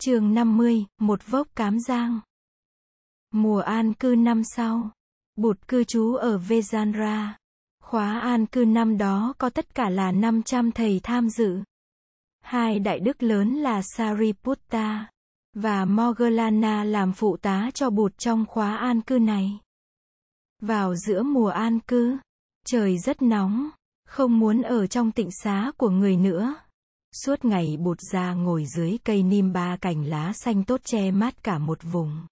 [0.00, 2.20] chương 50, một vốc cám giang.
[3.30, 4.90] Mùa an cư năm sau,
[5.36, 7.28] Bụt cư trú ở Vejanra.
[7.82, 11.58] Khóa an cư năm đó có tất cả là 500 thầy tham dự.
[12.40, 15.10] Hai đại đức lớn là Sariputta
[15.54, 19.60] và Moggallana làm phụ tá cho Bụt trong khóa an cư này.
[20.60, 22.16] Vào giữa mùa an cư,
[22.66, 23.68] trời rất nóng,
[24.06, 26.54] không muốn ở trong tịnh xá của người nữa.
[27.12, 31.42] Suốt ngày bụt ra ngồi dưới cây nim ba cành lá xanh tốt che mát
[31.42, 32.26] cả một vùng.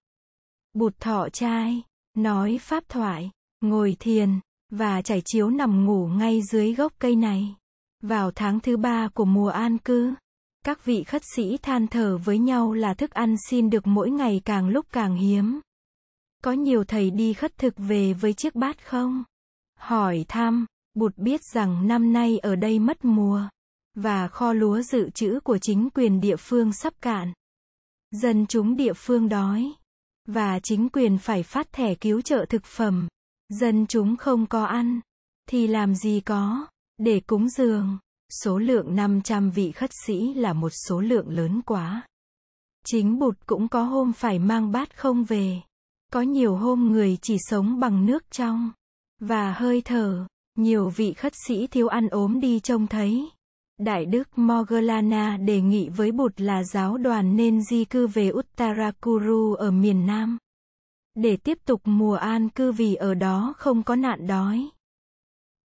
[0.74, 1.82] Bụt thọ trai,
[2.14, 7.54] nói pháp thoại, ngồi thiền, và trải chiếu nằm ngủ ngay dưới gốc cây này.
[8.02, 10.14] Vào tháng thứ ba của mùa an cư,
[10.64, 14.40] các vị khất sĩ than thở với nhau là thức ăn xin được mỗi ngày
[14.44, 15.60] càng lúc càng hiếm.
[16.42, 19.24] Có nhiều thầy đi khất thực về với chiếc bát không?
[19.78, 23.48] Hỏi thăm, Bụt biết rằng năm nay ở đây mất mùa
[23.96, 27.32] và kho lúa dự trữ của chính quyền địa phương sắp cạn.
[28.10, 29.72] Dân chúng địa phương đói,
[30.26, 33.08] và chính quyền phải phát thẻ cứu trợ thực phẩm.
[33.48, 35.00] Dân chúng không có ăn,
[35.48, 36.66] thì làm gì có,
[36.98, 37.98] để cúng dường.
[38.42, 42.06] Số lượng 500 vị khất sĩ là một số lượng lớn quá.
[42.86, 45.60] Chính Bụt cũng có hôm phải mang bát không về.
[46.12, 48.72] Có nhiều hôm người chỉ sống bằng nước trong,
[49.20, 50.26] và hơi thở.
[50.58, 53.30] Nhiều vị khất sĩ thiếu ăn ốm đi trông thấy.
[53.78, 59.54] Đại đức Moggallana đề nghị với Bụt là giáo đoàn nên di cư về Uttarakuru
[59.54, 60.38] ở miền Nam.
[61.14, 64.68] Để tiếp tục mùa an cư vì ở đó không có nạn đói.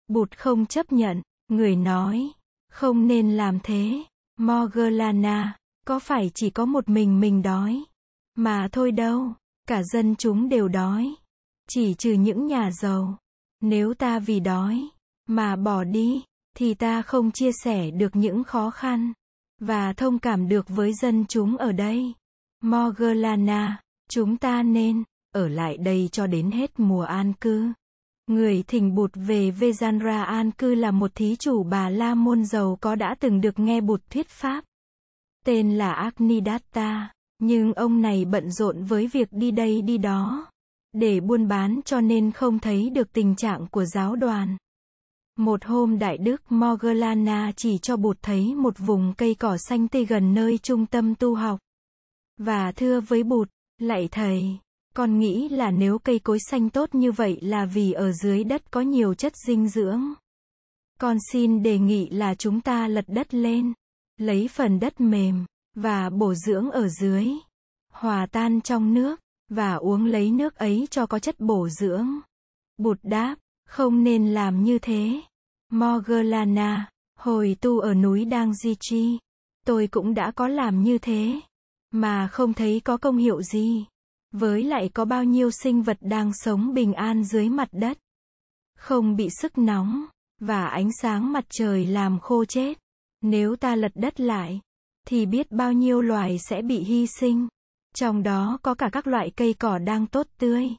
[0.08, 2.32] Bụt không chấp nhận, người nói,
[2.72, 4.04] không nên làm thế.
[4.38, 7.84] Moggallana, có phải chỉ có một mình mình đói?
[8.36, 9.34] Mà thôi đâu,
[9.68, 11.16] cả dân chúng đều đói.
[11.70, 13.18] Chỉ trừ những nhà giàu.
[13.62, 14.90] Nếu ta vì đói,
[15.28, 16.24] mà bỏ đi,
[16.58, 19.14] thì ta không chia sẻ được những khó khăn
[19.60, 22.14] và thông cảm được với dân chúng ở đây.
[22.64, 27.72] Moggallana, chúng ta nên ở lại đây cho đến hết mùa an cư.
[28.28, 32.78] Người thỉnh Bụt về Vejanra an cư là một thí chủ bà La Môn giàu
[32.82, 34.64] có đã từng được nghe Bụt thuyết pháp.
[35.46, 40.48] Tên là Agnidatta, nhưng ông này bận rộn với việc đi đây đi đó
[40.94, 44.58] để buôn bán cho nên không thấy được tình trạng của giáo đoàn.
[45.42, 50.06] Một hôm Đại Đức Mogalana chỉ cho Bụt thấy một vùng cây cỏ xanh tươi
[50.06, 51.60] gần nơi trung tâm tu học.
[52.38, 54.58] Và thưa với Bụt, lạy thầy,
[54.96, 58.72] con nghĩ là nếu cây cối xanh tốt như vậy là vì ở dưới đất
[58.72, 60.14] có nhiều chất dinh dưỡng.
[61.00, 63.74] Con xin đề nghị là chúng ta lật đất lên,
[64.18, 67.28] lấy phần đất mềm, và bổ dưỡng ở dưới,
[67.94, 69.20] hòa tan trong nước,
[69.50, 72.08] và uống lấy nước ấy cho có chất bổ dưỡng.
[72.78, 73.36] Bụt đáp,
[73.68, 75.22] không nên làm như thế.
[75.74, 76.90] Morgana
[77.20, 79.20] hồi tu ở núi Đang Di Chi,
[79.66, 81.40] tôi cũng đã có làm như thế,
[81.92, 83.86] mà không thấy có công hiệu gì.
[84.32, 87.98] Với lại có bao nhiêu sinh vật đang sống bình an dưới mặt đất,
[88.78, 90.06] không bị sức nóng
[90.40, 92.78] và ánh sáng mặt trời làm khô chết.
[93.22, 94.60] Nếu ta lật đất lại,
[95.08, 97.48] thì biết bao nhiêu loài sẽ bị hy sinh.
[97.96, 100.70] Trong đó có cả các loại cây cỏ đang tốt tươi.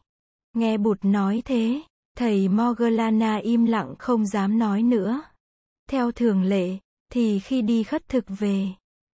[0.53, 1.83] Nghe Bụt nói thế,
[2.19, 5.23] thầy Morgana im lặng không dám nói nữa.
[5.91, 6.79] Theo thường lệ,
[7.13, 8.69] thì khi đi khất thực về,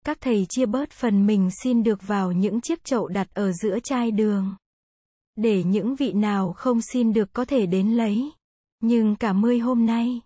[0.04, 3.78] các thầy chia bớt phần mình xin được vào những chiếc chậu đặt ở giữa
[3.84, 4.54] chai đường.
[5.36, 8.30] Để những vị nào không xin được có thể đến lấy.
[8.80, 10.20] Nhưng cả mươi hôm nay,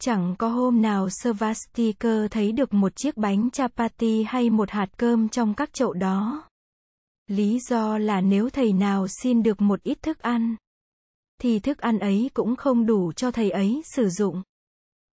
[0.00, 5.28] chẳng có hôm nào Svastikar thấy được một chiếc bánh chapati hay một hạt cơm
[5.28, 6.48] trong các chậu đó.
[7.26, 10.56] Lý do là nếu thầy nào xin được một ít thức ăn,
[11.44, 14.42] thì thức ăn ấy cũng không đủ cho thầy ấy sử dụng.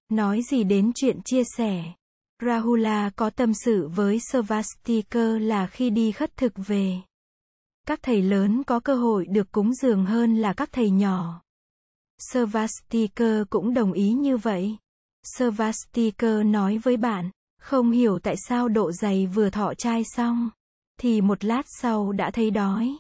[0.10, 1.84] Nói gì đến chuyện chia sẻ.
[2.46, 6.96] Rahula có tâm sự với Svastika là khi đi khất thực về.
[7.88, 11.42] Các thầy lớn có cơ hội được cúng dường hơn là các thầy nhỏ.
[12.32, 14.78] Svastika cũng đồng ý như vậy.
[15.38, 17.30] Svastika nói với bạn,
[17.62, 20.50] không hiểu tại sao độ dày vừa thọ trai xong
[21.00, 22.98] thì một lát sau đã thấy đói.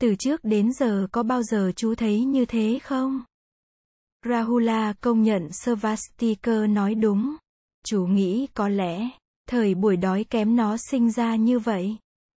[0.00, 3.22] Từ trước đến giờ có bao giờ chú thấy như thế không?
[4.26, 7.36] Rahula công nhận Svastikar nói đúng.
[7.84, 9.08] Chú nghĩ có lẽ,
[9.48, 11.96] thời buổi đói kém nó sinh ra như vậy.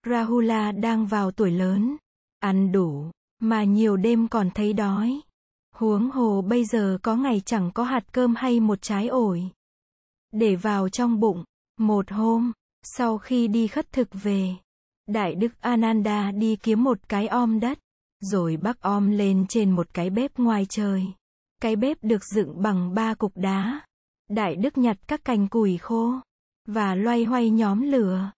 [0.06, 1.96] Rahula đang vào tuổi lớn,
[2.38, 5.20] ăn đủ, mà nhiều đêm còn thấy đói.
[5.74, 9.50] Huống hồ bây giờ có ngày chẳng có hạt cơm hay một trái ổi.
[10.32, 11.44] Để vào trong bụng,
[11.78, 12.52] một hôm,
[12.82, 14.54] sau khi đi khất thực về,
[15.12, 17.78] Đại đức Ananda đi kiếm một cái om đất,
[18.20, 21.06] rồi bắc om lên trên một cái bếp ngoài trời.
[21.62, 23.80] Cái bếp được dựng bằng ba cục đá.
[24.28, 26.14] Đại đức nhặt các cành củi khô,
[26.66, 28.30] và loay hoay nhóm lửa.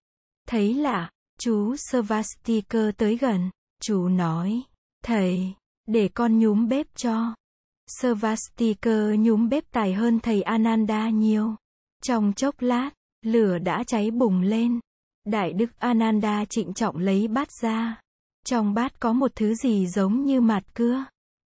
[0.48, 3.50] Thấy lạ, Chú Svastikar tới gần.
[3.82, 4.62] Chú nói,
[5.04, 5.54] thầy,
[5.86, 7.34] để con nhúm bếp cho.
[8.00, 11.54] Svastikar nhúm bếp tài hơn thầy Ananda nhiều.
[12.02, 12.90] Trong chốc lát,
[13.24, 14.80] lửa đã cháy bùng lên.
[15.24, 18.00] Đại đức Ananda trịnh trọng lấy bát ra.
[18.46, 21.04] Trong bát có một thứ gì giống như mạt cưa.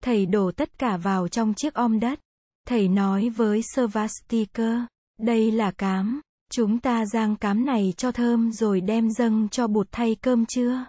[0.02, 2.20] Thầy đổ tất cả vào trong chiếc om đất.
[2.66, 4.86] Thầy nói với Svastika,
[5.18, 6.20] đây là cám.
[6.52, 10.84] Chúng ta rang cám này cho thơm rồi đem dâng cho bột thay cơm chưa?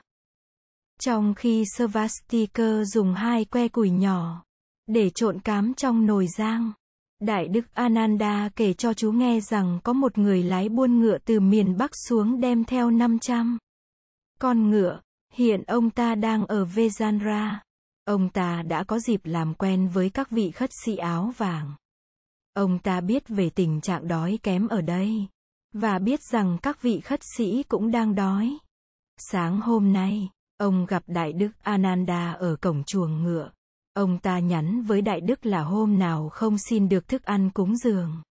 [1.01, 4.43] Trong khi Svastika dùng hai que củi nhỏ
[4.87, 6.71] để trộn cám trong nồi rang.
[7.21, 11.39] Đại đức Ananda kể cho chú nghe rằng có một người lái buôn ngựa từ
[11.39, 13.57] miền Bắc xuống đem theo 500
[14.39, 15.01] con ngựa.
[15.33, 17.55] Hiện ông ta đang ở Vejanra.
[18.05, 21.71] Ông ta đã có dịp làm quen với các vị khất sĩ áo vàng.
[22.53, 25.27] Ông ta biết về tình trạng đói kém ở đây.
[25.73, 28.57] Và biết rằng các vị khất sĩ cũng đang đói.
[29.17, 33.51] Sáng hôm nay, ông gặp Đại Đức Ananda ở cổng chuồng ngựa.
[33.93, 37.75] Ông ta nhắn với Đại Đức là hôm nào không xin được thức ăn cúng
[37.75, 38.21] dường.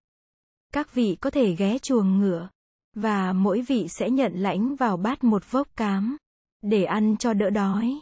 [0.73, 2.49] Các vị có thể ghé chuồng ngựa,
[2.95, 6.17] và mỗi vị sẽ nhận lãnh vào bát một vốc cám,
[6.63, 8.01] để ăn cho đỡ đói.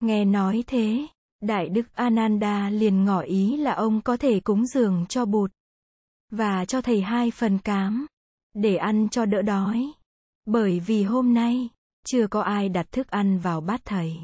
[0.00, 1.06] Nghe nói thế,
[1.40, 5.50] Đại Đức Ananda liền ngỏ ý là ông có thể cúng dường cho bụt,
[6.30, 8.06] và cho thầy hai phần cám,
[8.54, 9.92] để ăn cho đỡ đói.
[10.44, 11.68] Bởi vì hôm nay,
[12.06, 14.18] chưa có ai đặt thức ăn vào bát thầy.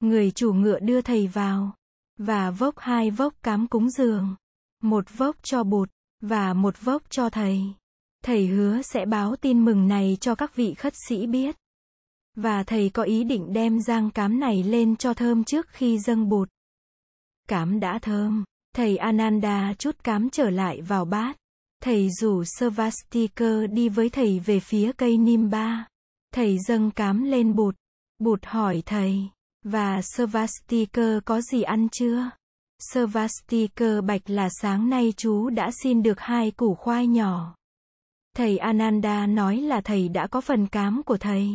[0.00, 1.74] Người chủ ngựa đưa thầy vào
[2.18, 4.36] và vốc hai vốc cám cúng dường,
[4.82, 7.62] một vốc cho bụt, và một vốc cho thầy.
[8.24, 11.56] Thầy hứa sẽ báo tin mừng này cho các vị khất sĩ biết.
[12.36, 16.28] Và thầy có ý định đem giang cám này lên cho thơm trước khi dâng
[16.28, 16.48] bụt.
[17.48, 18.44] Cám đã thơm,
[18.74, 21.36] thầy Ananda chút cám trở lại vào bát.
[21.82, 25.86] Thầy rủ Savastika đi với thầy về phía cây Nimba.
[26.34, 27.74] Thầy dâng cám lên bụt.
[28.18, 29.28] Bụt hỏi thầy,
[29.64, 32.30] và Svastikar có gì ăn chưa?
[32.92, 37.54] Svastikar bạch là sáng nay chú đã xin được hai củ khoai nhỏ.
[38.36, 41.48] Thầy Ananda nói là thầy đã có phần cám của thầy.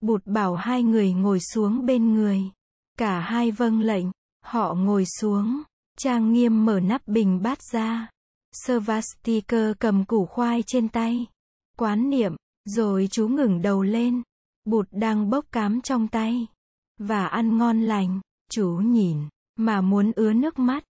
[0.00, 2.40] Bụt bảo hai người ngồi xuống bên người.
[2.98, 4.06] Cả hai vâng lệnh,
[4.44, 5.62] họ ngồi xuống.
[5.98, 8.10] Trang nghiêm mở nắp bình bát ra.
[8.66, 11.26] Svastikar cầm củ khoai trên tay.
[11.78, 14.22] Quán niệm, rồi chú ngừng đầu lên.
[14.64, 16.46] Bụt đang bốc cám trong tay
[16.98, 18.20] và ăn ngon lành.
[18.50, 19.18] Chú nhìn,
[19.56, 20.84] mà muốn ứa nước mắt.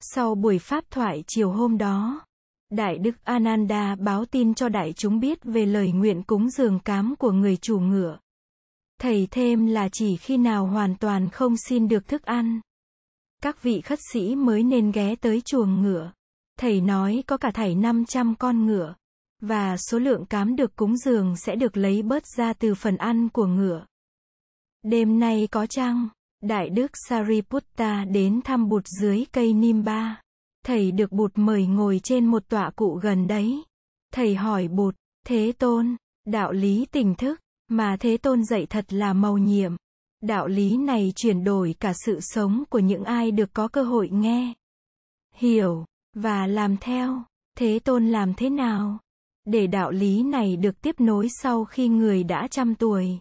[0.00, 2.26] Sau buổi pháp thoại chiều hôm đó,
[2.70, 7.14] Đại Đức Ananda báo tin cho đại chúng biết về lời nguyện cúng dường cám
[7.18, 8.18] của người chủ ngựa.
[9.00, 12.60] Thầy thêm là chỉ khi nào hoàn toàn không xin được thức ăn.
[13.42, 16.12] Các vị khất sĩ mới nên ghé tới chuồng ngựa.
[16.58, 18.94] Thầy nói có cả thảy 500 con ngựa.
[19.40, 23.28] Và số lượng cám được cúng dường sẽ được lấy bớt ra từ phần ăn
[23.28, 23.84] của ngựa.
[24.88, 26.08] Đêm nay có chăng,
[26.42, 30.20] Đại Đức Sariputta đến thăm bụt dưới cây Nimba.
[30.66, 33.62] Thầy được bụt mời ngồi trên một tọa cụ gần đấy.
[34.12, 34.94] Thầy hỏi bụt,
[35.26, 35.96] Thế Tôn,
[36.26, 39.76] đạo lý tỉnh thức, mà Thế Tôn dạy thật là màu nhiệm.
[40.22, 44.08] Đạo lý này chuyển đổi cả sự sống của những ai được có cơ hội
[44.12, 44.54] nghe,
[45.34, 45.84] hiểu,
[46.14, 47.22] và làm theo.
[47.58, 48.98] Thế Tôn làm thế nào?
[49.44, 53.18] Để đạo lý này được tiếp nối sau khi người đã trăm tuổi.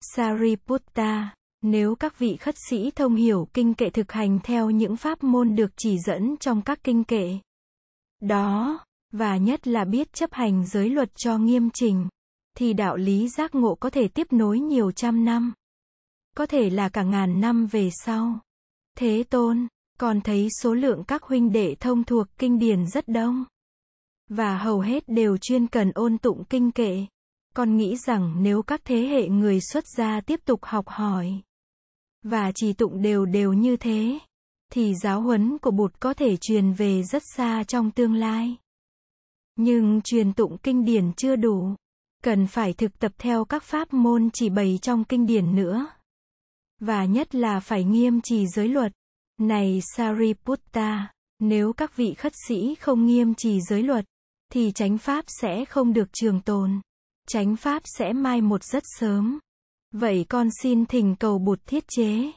[0.00, 5.24] Sariputta, nếu các vị khất sĩ thông hiểu kinh kệ thực hành theo những pháp
[5.24, 7.38] môn được chỉ dẫn trong các kinh kệ.
[8.20, 8.78] Đó,
[9.12, 12.08] và nhất là biết chấp hành giới luật cho nghiêm trình,
[12.56, 15.52] thì đạo lý giác ngộ có thể tiếp nối nhiều trăm năm.
[16.36, 18.38] Có thể là cả ngàn năm về sau.
[18.98, 19.66] Thế tôn,
[19.98, 23.44] còn thấy số lượng các huynh đệ thông thuộc kinh điển rất đông.
[24.28, 27.06] Và hầu hết đều chuyên cần ôn tụng kinh kệ.
[27.60, 31.40] Con nghĩ rằng nếu các thế hệ người xuất gia tiếp tục học hỏi
[32.22, 34.18] và trì tụng đều đều như thế,
[34.72, 38.56] thì giáo huấn của Bụt có thể truyền về rất xa trong tương lai.
[39.56, 41.74] Nhưng truyền tụng kinh điển chưa đủ,
[42.22, 45.86] cần phải thực tập theo các pháp môn chỉ bày trong kinh điển nữa.
[46.78, 48.92] Và nhất là phải nghiêm trì giới luật.
[49.38, 54.04] Này Sariputta, nếu các vị khất sĩ không nghiêm trì giới luật,
[54.52, 56.80] thì chánh pháp sẽ không được trường tồn
[57.28, 59.38] chánh pháp sẽ mai một rất sớm.
[59.92, 62.32] Vậy con xin thỉnh cầu bụt thiết chế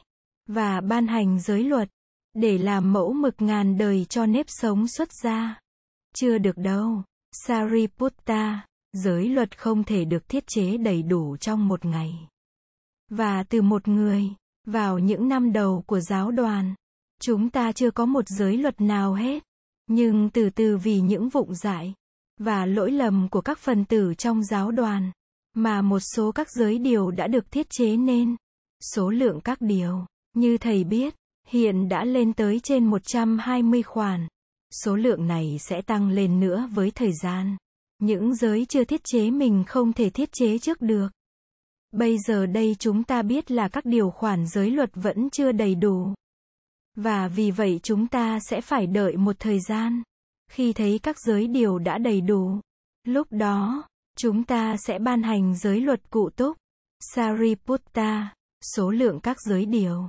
[0.46, 1.88] và ban hành giới luật
[2.34, 5.60] để làm mẫu mực ngàn đời cho nếp sống xuất gia.
[6.16, 7.02] Chưa được đâu.
[7.32, 12.12] Sariputta, giới luật không thể được thiết chế đầy đủ trong một ngày.
[13.10, 14.24] Và từ một người,
[14.66, 16.74] vào những năm đầu của giáo đoàn,
[17.20, 19.42] chúng ta chưa có một giới luật nào hết.
[19.86, 21.94] Nhưng từ từ vì những vụng dại,
[22.38, 25.10] và lỗi lầm của các phần tử trong giáo đoàn,
[25.54, 28.36] mà một số các giới điều đã được thiết chế nên.
[28.92, 31.14] Số lượng các điều, như thầy biết,
[31.46, 34.28] hiện đã lên tới trên 120 khoản.
[34.82, 37.56] Số lượng này sẽ tăng lên nữa với thời gian.
[37.98, 41.08] Những giới chưa thiết chế mình không thể thiết chế trước được.
[41.92, 45.74] Bây giờ đây chúng ta biết là các điều khoản giới luật vẫn chưa đầy
[45.74, 46.14] đủ.
[46.96, 50.02] Và vì vậy chúng ta sẽ phải đợi một thời gian.
[50.50, 52.60] Khi thấy các giới điều đã đầy đủ,
[53.04, 53.84] lúc đó,
[54.16, 56.56] chúng ta sẽ ban hành giới luật cụ túc.
[57.00, 58.34] Sariputta,
[58.74, 60.08] số lượng các giới điều.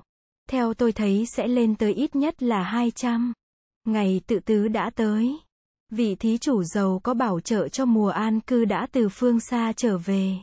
[0.50, 3.34] Theo tôi thấy sẽ lên tới ít nhất là 200.
[3.86, 5.38] Ngày tự tứ đã tới.
[5.90, 9.74] Vị thí chủ giàu có bảo trợ cho mùa an cư đã từ phương xa
[9.76, 10.38] trở về.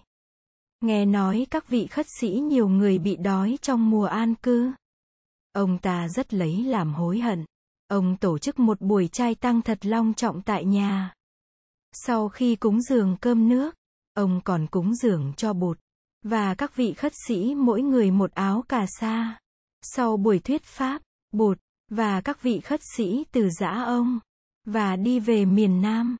[0.81, 4.73] Nghe nói các vị khất sĩ nhiều người bị đói trong mùa an cư.
[5.53, 7.45] Ông ta rất lấy làm hối hận.
[7.93, 11.15] Ông tổ chức một buổi trai tăng thật long trọng tại nhà.
[11.93, 13.75] Sau khi cúng dường cơm nước,
[14.15, 15.79] ông còn cúng dường cho bột
[16.23, 19.39] Và các vị khất sĩ mỗi người một áo cà sa.
[19.83, 21.59] Sau buổi thuyết pháp, bột
[21.91, 24.21] và các vị khất sĩ từ giã ông,
[24.65, 26.17] và đi về miền Nam.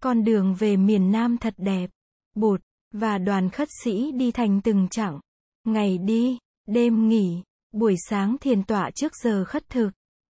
[0.00, 1.90] Con đường về miền Nam thật đẹp.
[2.34, 2.60] Bột
[2.92, 5.20] và đoàn khất sĩ đi thành từng chặng.
[5.64, 9.90] Ngày đi, đêm nghỉ, buổi sáng thiền tọa trước giờ khất thực,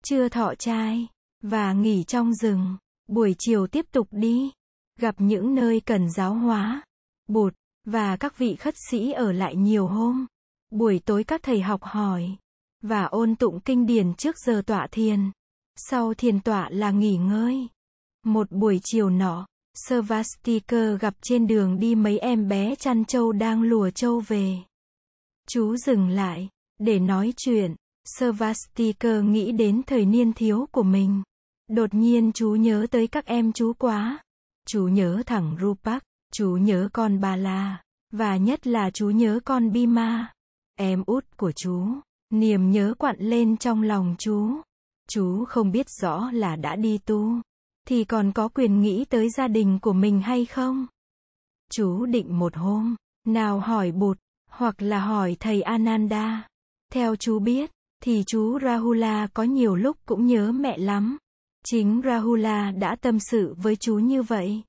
[0.09, 1.07] chưa thọ trai,
[1.43, 2.77] và nghỉ trong rừng.
[3.09, 4.51] Buổi chiều tiếp tục đi,
[4.99, 6.83] gặp những nơi cần giáo hóa.
[7.29, 10.27] bột và các vị khất sĩ ở lại nhiều hôm.
[10.71, 12.37] Buổi tối các thầy học hỏi,
[12.83, 15.31] và ôn tụng kinh điển trước giờ tọa thiền.
[15.77, 17.69] Sau thiền tọa là nghỉ ngơi.
[18.25, 23.63] Một buổi chiều nọ, Svastikar gặp trên đường đi mấy em bé chăn trâu đang
[23.63, 24.57] lùa trâu về.
[25.49, 26.49] Chú dừng lại,
[26.79, 27.75] để nói chuyện.
[28.07, 31.23] Svastikar nghĩ đến thời niên thiếu của mình.
[31.69, 34.19] Đột nhiên chú nhớ tới các em chú quá.
[34.69, 37.83] Chú nhớ thẳng Rupak, chú nhớ con Ba La,
[38.13, 40.33] và nhất là chú nhớ con Bima,
[40.75, 41.87] em út của chú.
[42.31, 44.51] Niềm nhớ quặn lên trong lòng chú.
[45.09, 47.41] Chú không biết rõ là đã đi tu,
[47.89, 50.87] thì còn có quyền nghĩ tới gia đình của mình hay không?
[51.71, 52.97] Chú định một hôm,
[53.27, 54.19] nào hỏi bụt,
[54.51, 56.49] hoặc là hỏi thầy Ananda.
[56.93, 57.71] Theo chú biết,
[58.03, 61.19] thì chú Rahula có nhiều lúc cũng nhớ mẹ lắm.
[61.65, 64.63] Chính Rahula đã tâm sự với chú như vậy.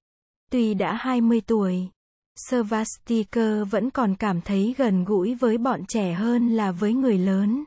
[0.51, 1.89] Tuy đã 20 tuổi,
[2.37, 7.63] Svastikar vẫn còn cảm thấy gần gũi với bọn trẻ hơn là với người lớn.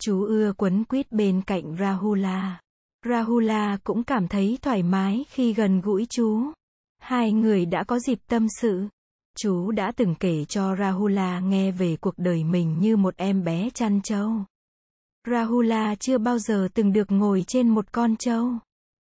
[0.00, 2.60] Chú ưa quấn quýt bên cạnh Rahula.
[3.04, 6.42] Rahula cũng cảm thấy thoải mái khi gần gũi chú.
[6.98, 8.88] Hai người đã có dịp tâm sự.
[9.38, 13.70] Chú đã từng kể cho Rahula nghe về cuộc đời mình như một em bé
[13.74, 14.32] chăn trâu.
[15.30, 18.52] Rahula chưa bao giờ từng được ngồi trên một con trâu.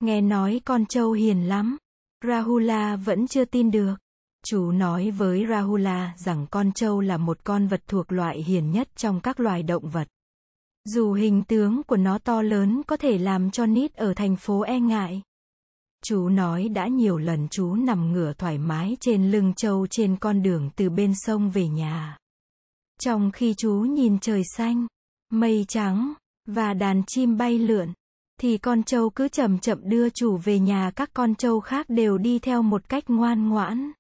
[0.01, 1.77] Nghe nói con trâu hiền lắm.
[2.27, 3.95] Rahula vẫn chưa tin được.
[4.47, 8.89] Chú nói với Rahula rằng con trâu là một con vật thuộc loại hiền nhất
[8.97, 10.09] trong các loài động vật.
[10.85, 14.61] Dù hình tướng của nó to lớn có thể làm cho nít ở thành phố
[14.61, 15.23] e ngại.
[16.05, 20.43] Chú nói đã nhiều lần chú nằm ngửa thoải mái trên lưng trâu trên con
[20.43, 22.17] đường từ bên sông về nhà.
[23.01, 24.87] Trong khi chú nhìn trời xanh,
[25.35, 26.13] mây trắng,
[26.47, 27.93] và đàn chim bay lượn,
[28.41, 32.19] thì con trâu cứ chậm chậm đưa chủ về nhà các con trâu khác đều
[32.19, 33.93] đi theo một cách ngoan ngoãn.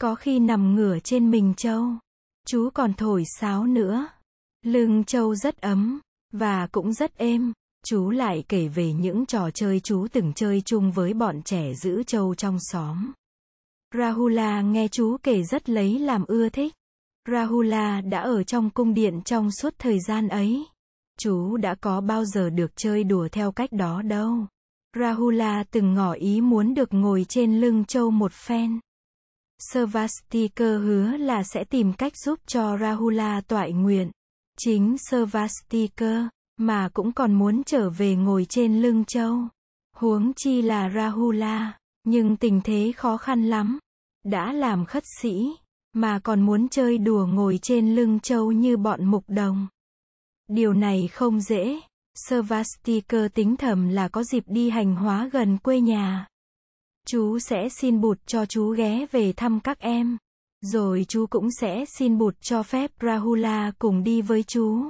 [0.00, 1.86] Có khi nằm ngửa trên mình trâu.
[2.46, 4.08] Chú còn thổi sáo nữa.
[4.64, 6.00] Lưng trâu rất ấm,
[6.32, 7.52] và cũng rất êm.
[7.86, 12.02] Chú lại kể về những trò chơi chú từng chơi chung với bọn trẻ giữ
[12.02, 13.12] trâu trong xóm.
[13.94, 16.74] Rahula nghe chú kể rất lấy làm ưa thích.
[17.32, 20.66] Rahula đã ở trong cung điện trong suốt thời gian ấy.
[21.20, 24.46] Chú đã có bao giờ được chơi đùa theo cách đó đâu.
[24.96, 28.80] Rahula từng ngỏ ý muốn được ngồi trên lưng trâu một phen.
[29.72, 34.10] Svastikar hứa là sẽ tìm cách giúp cho Rahula toại nguyện.
[34.58, 39.38] Chính Svastikar, mà cũng còn muốn trở về ngồi trên lưng châu.
[39.96, 43.78] Huống chi là Rahula, nhưng tình thế khó khăn lắm.
[44.24, 45.56] Đã làm khất sĩ,
[45.92, 49.68] mà còn muốn chơi đùa ngồi trên lưng châu như bọn mục đồng.
[50.48, 51.80] Điều này không dễ.
[52.14, 56.26] Svastikar tính thầm là có dịp đi hành hóa gần quê nhà.
[57.06, 60.18] Chú sẽ xin bụt cho chú ghé về thăm các em.
[60.60, 64.82] Rồi chú cũng sẽ xin bụt cho phép Rahula cùng đi với chú.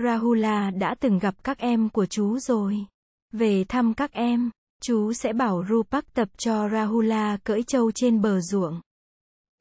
[0.00, 2.86] Rahula đã từng gặp các em của chú rồi.
[3.32, 4.50] Về thăm các em,
[4.82, 8.80] chú sẽ bảo Rupak tập cho Rahula cưỡi trâu trên bờ ruộng.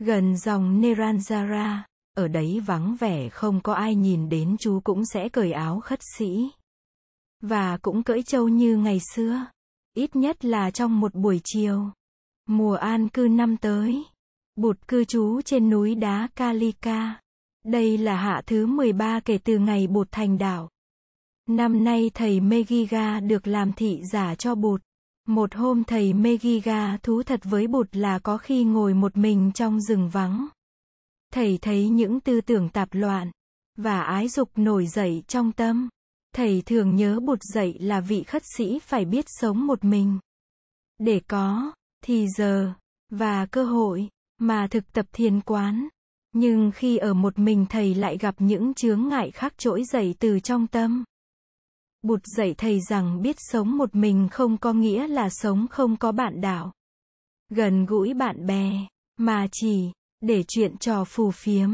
[0.04, 1.78] Gần dòng Neranjara,
[2.18, 6.00] ở đấy vắng vẻ không có ai nhìn đến chú cũng sẽ cởi áo khất
[6.18, 6.50] sĩ.
[7.42, 9.46] Và cũng cưỡi trâu như ngày xưa.
[9.94, 11.90] Ít nhất là trong một buổi chiều.
[12.48, 14.04] Mùa an cư năm tới.
[14.56, 17.20] Bụt cư trú trên núi đá Kalika.
[17.66, 20.70] Đây là hạ thứ 13 kể từ ngày Bụt thành đạo.
[21.48, 24.82] Năm nay thầy Megiga được làm thị giả cho Bụt.
[25.28, 29.82] Một hôm thầy Megiga thú thật với Bụt là có khi ngồi một mình trong
[29.82, 30.48] rừng vắng.
[31.34, 33.32] Thầy thấy những tư tưởng tạp loạn,
[33.78, 35.90] và ái dục nổi dậy trong tâm.
[36.36, 40.20] Thầy thường nhớ Bụt dạy là vị khất sĩ phải biết sống một mình.
[40.98, 41.72] Để có,
[42.04, 42.74] thì giờ,
[43.10, 45.88] và cơ hội, mà thực tập thiền quán.
[46.34, 50.40] Nhưng khi ở một mình thầy lại gặp những chướng ngại khác trỗi dậy từ
[50.40, 51.04] trong tâm.
[52.02, 56.12] Bụt dạy thầy rằng biết sống một mình không có nghĩa là sống không có
[56.12, 56.74] bạn đạo.
[57.50, 58.72] Gần gũi bạn bè,
[59.18, 59.92] mà chỉ
[60.22, 61.70] để chuyện trò phù phiếm.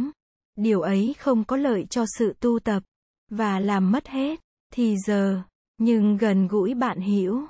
[0.56, 2.84] Điều ấy không có lợi cho sự tu tập
[3.30, 4.40] và làm mất hết
[4.74, 5.42] thì giờ,
[5.78, 7.42] nhưng gần gũi bạn hiểu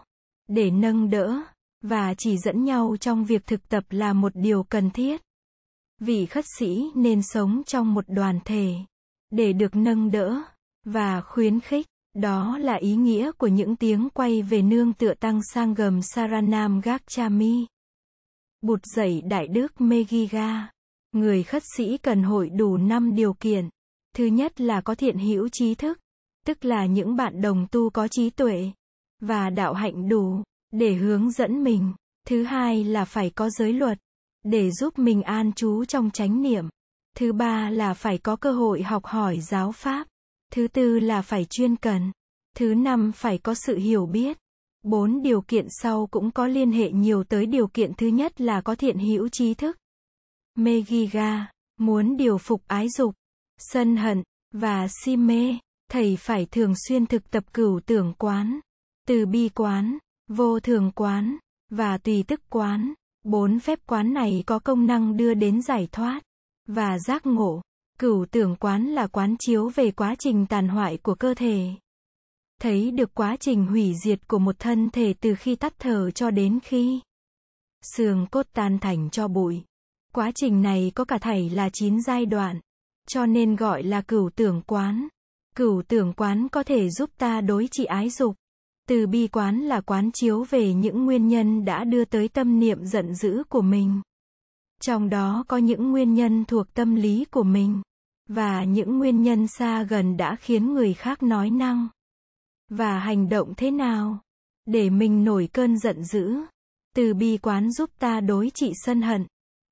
[0.48, 1.42] để nâng đỡ
[1.82, 5.22] và chỉ dẫn nhau trong việc thực tập là một điều cần thiết.
[6.00, 8.76] Vị khất sĩ nên sống trong một đoàn thể
[9.30, 10.42] để được nâng đỡ
[10.86, 11.88] và khuyến khích.
[12.18, 16.82] Đó là ý nghĩa của những tiếng quay về nương tựa tăng sang gầm Saranam
[16.82, 17.66] Gakchami.
[18.62, 20.70] Bụt dạy Đại Đức Megiga.
[21.12, 23.70] Người khất sĩ cần hội đủ 5 điều kiện.
[24.16, 26.00] Thứ nhất là có thiện hữu trí thức,
[26.46, 28.72] tức là những bạn đồng tu có trí tuệ
[29.22, 31.94] và đạo hạnh đủ để hướng dẫn mình.
[32.28, 33.98] Thứ hai là phải có giới luật
[34.44, 36.66] để giúp mình an trú trong chánh niệm.
[37.18, 40.08] Thứ ba là phải có cơ hội học hỏi giáo pháp.
[40.54, 42.12] Thứ tư là phải chuyên cần.
[42.56, 44.38] Thứ năm phải có sự hiểu biết.
[44.84, 48.62] Bốn điều kiện sau cũng có liên hệ nhiều tới điều kiện thứ nhất là
[48.62, 49.78] có thiện hữu trí thức.
[50.56, 51.48] Megiga,
[51.80, 53.16] muốn điều phục ái dục,
[53.58, 55.58] sân hận, và si mê,
[55.92, 58.60] thầy phải thường xuyên thực tập cửu tưởng quán,
[59.08, 61.38] từ bi quán, vô thường quán,
[61.70, 62.94] và tùy tức quán.
[63.24, 66.24] Bốn phép quán này có công năng đưa đến giải thoát
[66.68, 67.62] và giác ngộ.
[68.00, 71.70] Cửu tưởng quán là quán chiếu về quá trình tàn hoại của cơ thể.
[72.62, 76.32] Thấy được quá trình hủy diệt của một thân thể từ khi tắt thở cho
[76.32, 77.02] đến khi
[77.82, 79.64] xương cốt tan thành cho bụi.
[80.14, 82.60] Quá trình này có cả thảy là 9 giai đoạn,
[83.08, 85.08] cho nên gọi là cửu tưởng quán.
[85.56, 88.36] Cửu tưởng quán có thể giúp ta đối trị ái dục.
[88.88, 92.86] Từ bi quán là quán chiếu về những nguyên nhân đã đưa tới tâm niệm
[92.86, 94.02] giận dữ của mình.
[94.82, 97.82] Trong đó có những nguyên nhân thuộc tâm lý của mình,
[98.30, 101.88] và những nguyên nhân xa gần đã khiến người khác nói năng
[102.70, 104.20] và hành động thế nào
[104.66, 106.36] để mình nổi cơn giận dữ.
[106.96, 109.26] Từ bi quán giúp ta đối trị sân hận.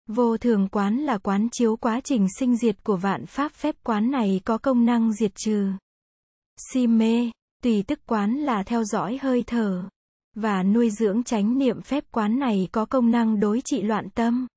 [0.08, 4.12] Vô thường quán là quán chiếu quá trình sinh diệt của vạn pháp phép quán
[4.12, 5.72] này có công năng diệt trừ.
[6.72, 7.32] Si mê,
[7.64, 9.84] tùy tức quán là theo dõi hơi thở.
[10.36, 14.48] Và nuôi dưỡng chánh niệm phép quán này có công năng đối trị loạn tâm.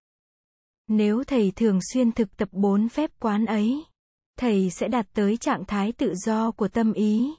[0.88, 3.84] Nếu thầy thường xuyên thực tập bốn phép quán ấy,
[4.38, 7.30] thầy sẽ đạt tới trạng thái tự do của tâm ý.